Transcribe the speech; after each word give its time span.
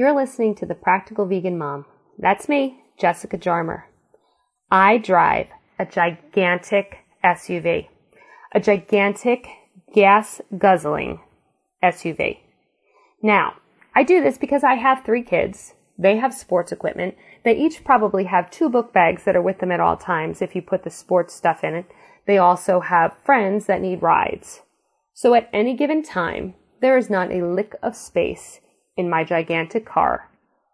You're 0.00 0.16
listening 0.16 0.54
to 0.54 0.64
The 0.64 0.74
Practical 0.74 1.26
Vegan 1.26 1.58
Mom. 1.58 1.84
That's 2.18 2.48
me, 2.48 2.84
Jessica 2.98 3.36
Jarmer. 3.36 3.82
I 4.70 4.96
drive 4.96 5.48
a 5.78 5.84
gigantic 5.84 7.00
SUV, 7.22 7.88
a 8.54 8.60
gigantic 8.60 9.46
gas 9.94 10.40
guzzling 10.56 11.20
SUV. 11.84 12.38
Now, 13.22 13.56
I 13.94 14.02
do 14.02 14.22
this 14.22 14.38
because 14.38 14.64
I 14.64 14.76
have 14.76 15.04
three 15.04 15.22
kids. 15.22 15.74
They 15.98 16.16
have 16.16 16.32
sports 16.32 16.72
equipment. 16.72 17.14
They 17.44 17.54
each 17.54 17.84
probably 17.84 18.24
have 18.24 18.50
two 18.50 18.70
book 18.70 18.94
bags 18.94 19.24
that 19.24 19.36
are 19.36 19.42
with 19.42 19.58
them 19.58 19.70
at 19.70 19.80
all 19.80 19.98
times 19.98 20.40
if 20.40 20.56
you 20.56 20.62
put 20.62 20.82
the 20.82 20.88
sports 20.88 21.34
stuff 21.34 21.62
in 21.62 21.74
it. 21.74 21.84
They 22.26 22.38
also 22.38 22.80
have 22.80 23.18
friends 23.22 23.66
that 23.66 23.82
need 23.82 24.00
rides. 24.00 24.62
So 25.12 25.34
at 25.34 25.50
any 25.52 25.76
given 25.76 26.02
time, 26.02 26.54
there 26.80 26.96
is 26.96 27.10
not 27.10 27.30
a 27.30 27.44
lick 27.44 27.74
of 27.82 27.94
space 27.94 28.60
in 28.96 29.08
my 29.08 29.24
gigantic 29.24 29.86
car 29.86 30.30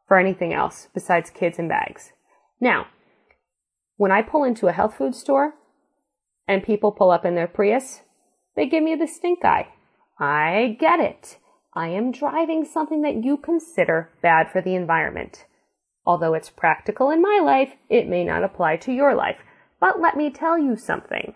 for 0.07 0.19
anything 0.19 0.53
else 0.53 0.89
besides 0.95 1.31
kids 1.31 1.59
and 1.59 1.69
bags. 1.69 2.13
Now, 2.61 2.87
when 3.97 4.13
I 4.13 4.23
pull 4.23 4.45
into 4.45 4.69
a 4.69 4.73
health 4.73 4.97
food 4.97 5.15
store 5.15 5.55
and 6.47 6.63
people 6.63 6.93
pull 6.93 7.11
up 7.11 7.25
in 7.25 7.35
their 7.35 7.49
Prius, 7.49 8.03
they 8.55 8.67
give 8.67 8.83
me 8.83 8.95
the 8.95 9.07
stink 9.07 9.45
eye. 9.45 9.69
I 10.19 10.77
get 10.79 11.01
it. 11.01 11.39
I 11.75 11.89
am 11.89 12.11
driving 12.11 12.65
something 12.65 13.03
that 13.03 13.23
you 13.23 13.37
consider 13.37 14.11
bad 14.23 14.51
for 14.51 14.63
the 14.63 14.75
environment. 14.75 15.45
Although 16.07 16.35
it's 16.35 16.49
practical 16.49 17.11
in 17.11 17.21
my 17.21 17.41
life, 17.43 17.73
it 17.91 18.09
may 18.09 18.25
not 18.25 18.45
apply 18.45 18.77
to 18.79 18.93
your 18.93 19.15
life. 19.15 19.39
But 19.81 20.01
let 20.01 20.17
me 20.17 20.31
tell 20.31 20.59
you 20.59 20.77
something. 20.77 21.35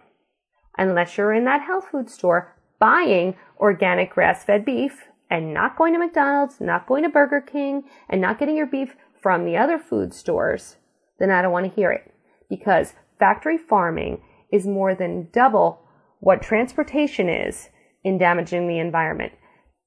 Unless 0.79 1.19
you're 1.19 1.35
in 1.35 1.45
that 1.45 1.63
health 1.63 1.89
food 1.91 2.09
store 2.09 2.57
buying 2.79 3.37
organic 3.59 4.11
grass 4.11 4.45
fed 4.45 4.65
beef 4.65 5.10
and 5.31 5.55
not 5.55 5.79
going 5.79 5.93
to 5.93 5.99
McDonald's, 5.99 6.61
not 6.61 6.87
going 6.87 7.05
to 7.05 7.09
Burger 7.09 7.41
King, 7.41 7.85
and 8.09 8.21
not 8.21 8.39
getting 8.39 8.57
your 8.57 8.67
beef 8.67 8.97
from 9.23 9.45
the 9.45 9.57
other 9.57 9.79
food 9.79 10.13
stores, 10.13 10.77
then 11.19 11.31
I 11.31 11.41
don't 11.41 11.53
want 11.53 11.67
to 11.67 11.75
hear 11.75 11.93
it. 11.93 12.13
Because 12.49 12.95
factory 13.19 13.57
farming 13.57 14.23
is 14.53 14.67
more 14.67 14.95
than 14.95 15.29
double 15.33 15.81
what 16.19 16.43
transportation 16.43 17.29
is 17.29 17.69
in 18.03 18.19
damaging 18.19 18.67
the 18.67 18.79
environment. 18.79 19.33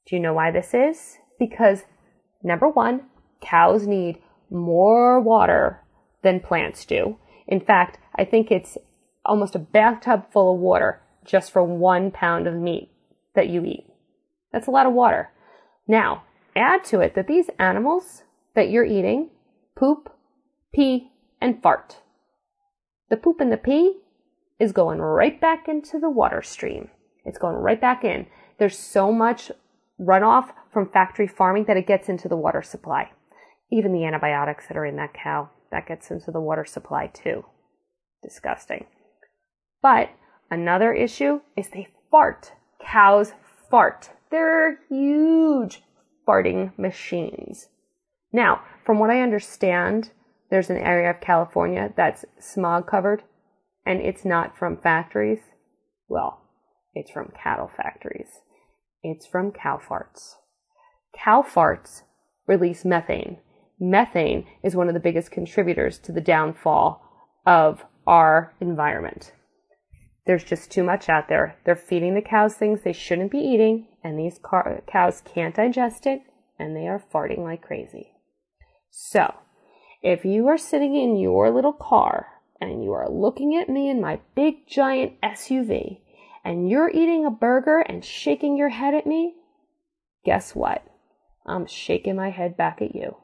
Do 0.07 0.15
you 0.15 0.21
know 0.21 0.33
why 0.33 0.51
this 0.51 0.73
is? 0.73 1.17
Because 1.37 1.83
number 2.41 2.69
one, 2.69 3.01
cows 3.41 3.85
need 3.85 4.19
more 4.49 5.19
water 5.19 5.81
than 6.21 6.39
plants 6.39 6.85
do. 6.85 7.17
In 7.47 7.59
fact, 7.59 7.97
I 8.15 8.23
think 8.23 8.49
it's 8.49 8.77
almost 9.25 9.55
a 9.55 9.59
bathtub 9.59 10.31
full 10.31 10.53
of 10.53 10.59
water 10.59 11.01
just 11.25 11.51
for 11.51 11.63
one 11.63 12.11
pound 12.11 12.47
of 12.47 12.53
meat 12.53 12.91
that 13.35 13.49
you 13.49 13.65
eat. 13.65 13.85
That's 14.51 14.67
a 14.67 14.71
lot 14.71 14.85
of 14.85 14.93
water. 14.93 15.31
Now, 15.87 16.23
add 16.55 16.83
to 16.85 16.99
it 16.99 17.15
that 17.15 17.27
these 17.27 17.49
animals 17.59 18.23
that 18.55 18.69
you're 18.69 18.85
eating 18.85 19.29
poop, 19.75 20.09
pee, 20.73 21.11
and 21.41 21.61
fart. 21.61 21.97
The 23.09 23.17
poop 23.17 23.41
and 23.41 23.51
the 23.51 23.57
pee 23.57 23.97
is 24.59 24.71
going 24.71 24.99
right 24.99 25.39
back 25.39 25.67
into 25.67 25.99
the 25.99 26.09
water 26.09 26.41
stream. 26.41 26.89
It's 27.25 27.37
going 27.37 27.55
right 27.55 27.79
back 27.79 28.03
in. 28.03 28.27
There's 28.59 28.77
so 28.77 29.11
much 29.11 29.51
runoff 29.99 30.51
from 30.71 30.89
factory 30.89 31.27
farming 31.27 31.65
that 31.65 31.77
it 31.77 31.87
gets 31.87 32.09
into 32.09 32.27
the 32.27 32.37
water 32.37 32.61
supply. 32.61 33.11
Even 33.71 33.91
the 33.91 34.05
antibiotics 34.05 34.67
that 34.67 34.77
are 34.77 34.85
in 34.85 34.95
that 34.97 35.13
cow, 35.13 35.49
that 35.71 35.87
gets 35.87 36.11
into 36.11 36.31
the 36.31 36.39
water 36.39 36.65
supply 36.65 37.07
too. 37.07 37.45
Disgusting. 38.21 38.85
But 39.81 40.09
another 40.49 40.93
issue 40.93 41.41
is 41.57 41.69
they 41.69 41.87
fart. 42.09 42.53
Cows 42.85 43.33
fart. 43.69 44.11
They're 44.33 44.79
huge 44.89 45.83
farting 46.27 46.75
machines. 46.75 47.67
Now, 48.31 48.61
from 48.83 48.97
what 48.97 49.11
I 49.11 49.21
understand, 49.21 50.09
there's 50.49 50.71
an 50.71 50.77
area 50.77 51.11
of 51.11 51.21
California 51.21 51.93
that's 51.95 52.25
smog 52.39 52.87
covered 52.87 53.21
and 53.85 54.01
it's 54.01 54.25
not 54.25 54.57
from 54.57 54.77
factories. 54.77 55.41
Well, 56.07 56.41
it's 56.95 57.11
from 57.11 57.31
cattle 57.39 57.69
factories. 57.77 58.39
It's 59.03 59.27
from 59.27 59.51
cow 59.51 59.79
farts. 59.87 60.33
Cow 61.15 61.43
farts 61.43 62.01
release 62.47 62.83
methane. 62.83 63.37
Methane 63.79 64.47
is 64.63 64.75
one 64.75 64.87
of 64.87 64.95
the 64.95 64.99
biggest 64.99 65.29
contributors 65.29 65.99
to 65.99 66.11
the 66.11 66.21
downfall 66.21 67.03
of 67.45 67.85
our 68.07 68.55
environment. 68.59 69.31
There's 70.25 70.43
just 70.43 70.71
too 70.71 70.83
much 70.83 71.09
out 71.09 71.27
there. 71.27 71.57
They're 71.65 71.75
feeding 71.75 72.15
the 72.15 72.21
cows 72.21 72.55
things 72.55 72.81
they 72.81 72.93
shouldn't 72.93 73.31
be 73.31 73.39
eating, 73.39 73.87
and 74.03 74.17
these 74.17 74.39
car- 74.39 74.81
cows 74.87 75.21
can't 75.21 75.55
digest 75.55 76.05
it, 76.07 76.21
and 76.57 76.75
they 76.75 76.87
are 76.87 77.03
farting 77.13 77.39
like 77.39 77.61
crazy. 77.61 78.13
So, 78.89 79.33
if 80.01 80.23
you 80.23 80.47
are 80.47 80.57
sitting 80.57 80.95
in 80.95 81.17
your 81.17 81.49
little 81.49 81.73
car 81.73 82.27
and 82.61 82.83
you 82.83 82.91
are 82.91 83.09
looking 83.09 83.55
at 83.55 83.69
me 83.69 83.89
in 83.89 83.99
my 83.99 84.19
big 84.35 84.67
giant 84.67 85.19
SUV 85.21 85.99
and 86.43 86.69
you're 86.69 86.89
eating 86.89 87.25
a 87.25 87.31
burger 87.31 87.79
and 87.79 88.03
shaking 88.03 88.57
your 88.57 88.69
head 88.69 88.93
at 88.93 89.07
me, 89.07 89.35
guess 90.25 90.55
what? 90.55 90.83
I'm 91.45 91.65
shaking 91.65 92.15
my 92.15 92.29
head 92.29 92.55
back 92.55 92.81
at 92.81 92.95
you. 92.95 93.17